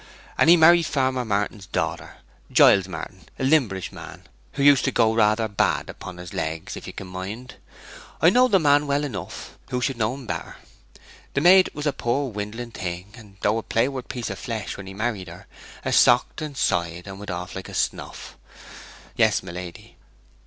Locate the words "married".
0.57-0.87, 14.95-15.27